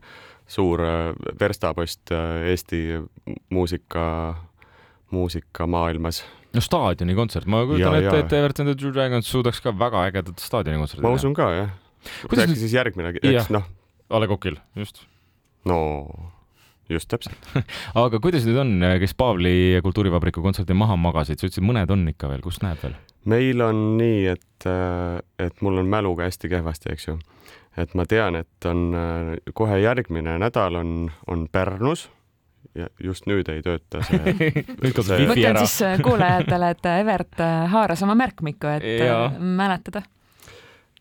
suur 0.51 0.83
äh, 0.85 1.13
verstapost 1.41 2.13
äh, 2.15 2.49
Eesti 2.53 2.83
muusika, 3.55 4.07
muusikamaailmas. 5.15 6.23
no 6.57 6.65
staadionikontserт, 6.65 7.49
ma 7.51 7.65
kujutan 7.69 8.01
ette, 8.01 8.19
et 8.25 8.37
Everton 8.41 8.73
the 8.73 8.77
True 8.79 8.95
Dragons 8.97 9.31
suudaks 9.31 9.63
ka 9.65 9.75
väga 9.79 10.07
ägedat 10.11 10.43
staadionikontserti 10.43 11.05
ma 11.05 11.15
usun 11.17 11.37
ka 11.37 11.53
jah. 11.57 11.73
Kuidas 12.27 12.49
äkki 12.49 12.59
siis 12.65 12.73
järgmine, 12.75 13.15
eks 13.23 13.53
noh, 13.55 13.69
A 14.11 14.19
Le 14.19 14.27
Coqil, 14.29 14.59
just. 14.77 15.05
no 15.69 15.79
just 16.97 17.11
täpselt. 17.13 17.51
aga 18.05 18.21
kuidas 18.23 18.47
nüüd 18.49 18.61
on, 18.63 18.75
kes 19.03 19.17
Paavli 19.19 19.81
kultuurivabriku 19.85 20.45
kontserti 20.45 20.77
maha 20.77 20.99
magasid, 21.01 21.41
sa 21.41 21.49
ütlesid, 21.49 21.67
mõned 21.67 21.91
on 21.93 22.07
ikka 22.13 22.31
veel, 22.33 22.45
kust 22.45 22.65
näeb 22.67 22.81
veel? 22.85 22.97
meil 23.29 23.61
on 23.63 23.83
nii, 24.01 24.25
et, 24.33 24.67
et 25.39 25.61
mul 25.63 25.79
on 25.79 25.91
mäluga 25.91 26.27
hästi 26.27 26.51
kehvasti, 26.51 26.91
eks 26.95 27.07
ju. 27.07 27.19
et 27.79 27.95
ma 27.95 28.07
tean, 28.09 28.41
et 28.41 28.67
on 28.67 28.89
äh, 28.99 29.37
kohe 29.55 29.79
järgmine 29.83 30.35
nädal 30.43 30.81
on, 30.81 30.97
on 31.31 31.47
Pärnus 31.53 32.09
ja 32.75 32.89
just 33.03 33.27
nüüd 33.29 33.49
ei 33.53 33.63
tööta 33.65 34.03
see. 34.07 34.35
mõtlen 34.83 35.61
siis 35.63 35.77
äh, 35.87 36.01
kuulajatele, 36.05 36.73
et 36.75 36.89
äh, 36.89 37.01
Evert 37.05 37.43
äh, 37.45 37.63
haaras 37.73 38.03
oma 38.07 38.17
märkmikku, 38.19 38.71
et 38.79 38.87
äh, 38.87 39.07
Jaa. 39.09 39.29
mäletada. 39.39 40.05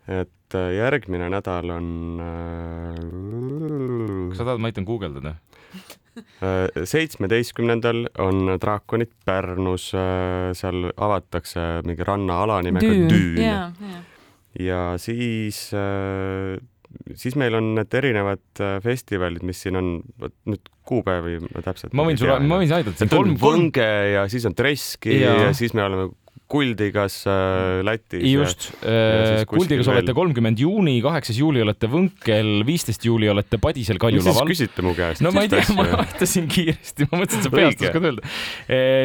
et 0.07 0.57
äh, 0.57 0.73
järgmine 0.77 1.29
nädal 1.31 1.69
on 1.77 1.87
kas 4.31 4.41
sa 4.41 4.47
tahad, 4.47 4.61
ma 4.63 4.71
aitan 4.71 4.87
guugeldada? 4.87 5.35
äh, 6.45 6.83
seitsmeteistkümnendal 6.87 8.05
on 8.23 8.55
draakonid 8.61 9.13
Pärnus, 9.27 9.91
seal 10.57 10.91
avatakse 10.95 11.67
mingi 11.87 12.07
rannaala 12.07 12.61
nimega 12.65 12.91
Düün 13.11 13.41
ja, 13.43 13.63
ja. 13.71 14.03
ja 14.59 14.81
siis, 15.01 15.63
siis 17.15 17.37
meil 17.39 17.55
on 17.55 17.73
need 17.77 17.95
erinevad 18.01 18.63
äh, 18.63 18.77
festivalid, 18.83 19.43
mis 19.47 19.61
siin 19.63 19.79
on, 19.79 19.91
vot 20.19 20.35
nüüd 20.49 20.71
kuupäevi 20.87 21.37
ma 21.45 21.63
täpselt. 21.63 21.93
ma 21.97 22.05
võin 22.07 22.19
sulle, 22.19 22.39
ma 22.43 22.59
võin 22.61 22.73
aidata, 22.75 23.07
on 23.17 23.35
Võnge 23.39 23.87
ja 24.15 24.25
siis 24.31 24.47
on 24.49 24.57
Treski 24.57 25.21
ja, 25.21 25.37
ja 25.45 25.53
siis 25.57 25.75
me 25.77 25.85
oleme 25.85 26.09
Kuldigas 26.51 27.21
äh, 27.31 27.79
Lätis. 27.87 28.25
just, 28.27 28.65
Kuldigas 29.47 29.87
veel- 29.87 29.93
olete 30.01 30.15
kolmkümmend 30.17 30.59
juuni, 30.59 30.97
kaheksas 31.03 31.37
juuli 31.39 31.61
olete 31.63 31.87
Võnkel, 31.91 32.49
viisteist 32.67 33.05
juuli 33.07 33.29
olete 33.31 33.55
Padisel 33.61 33.95
mis 33.95 34.01
te 34.01 34.09
siis 34.11 34.35
Kaljulaval. 34.35 34.49
küsite 34.51 34.83
mu 34.83 34.91
käest? 34.97 35.23
no 35.23 35.31
ma 35.31 35.45
ei 35.45 35.51
tea, 35.51 35.63
ma 35.77 35.85
aitasin 36.03 36.49
kiiresti, 36.51 37.07
ma 37.11 37.21
mõtlesin, 37.21 37.39
et 37.39 37.47
sa 37.47 37.53
peast 37.55 37.85
oskad 37.87 38.07
öelda. 38.09 38.33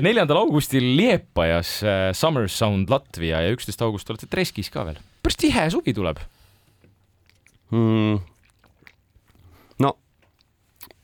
neljandal 0.06 0.40
augustil 0.42 0.88
Liepajas 0.98 1.76
eh, 1.86 2.08
Summer 2.18 2.48
Sound 2.50 2.90
Latvia 2.90 3.44
ja 3.46 3.54
üksteist 3.54 3.82
august 3.86 4.10
olete 4.10 4.26
Treskis 4.30 4.72
ka 4.74 4.82
veel. 4.88 4.98
päris 5.22 5.38
tihe 5.46 5.68
suvi 5.70 5.94
tuleb. 5.94 6.18
mm,. 7.70 8.18
no 9.86 9.94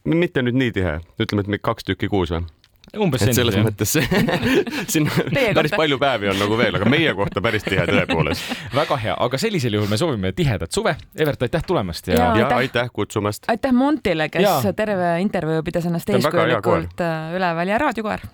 mitte 0.05 0.43
nüüd 0.43 0.59
nii 0.59 0.73
tihe, 0.75 0.97
ütleme, 1.23 1.45
et 1.47 1.51
me 1.55 1.59
kaks 1.63 1.87
tükki 1.87 2.09
kuus 2.11 2.33
või? 2.35 2.43
Umbes 3.01 3.23
et 3.25 3.37
selles 3.37 3.57
mõttes 3.65 3.95
siin 4.93 5.09
päris 5.57 5.75
palju 5.77 5.99
päevi 6.03 6.29
on 6.33 6.41
nagu 6.43 6.59
veel, 6.59 6.77
aga 6.79 6.89
meie 6.93 7.15
kohta 7.17 7.43
päris 7.45 7.65
tihe 7.65 7.87
tõepoolest. 7.89 8.53
väga 8.75 8.99
hea, 9.05 9.17
aga 9.27 9.41
sellisel 9.41 9.79
juhul 9.79 9.91
me 9.91 9.99
soovime 10.01 10.33
tihedat 10.37 10.73
suve. 10.73 10.95
Evert, 11.17 11.43
aitäh 11.47 11.65
tulemast 11.67 12.09
ja, 12.11 12.19
ja... 12.19 12.27
ja 12.27 12.47
aitäh. 12.47 12.59
aitäh 12.59 12.93
kutsumast. 12.93 13.49
aitäh 13.53 13.73
Montile, 13.73 14.29
kes 14.33 14.45
Jaa. 14.45 14.77
terve 14.77 15.15
intervjuu 15.25 15.63
pidas 15.67 15.89
ennast 15.89 16.13
eeskujulikult 16.13 17.05
üleval 17.37 17.75
ja 17.75 17.81
raadiokoer. 17.83 18.27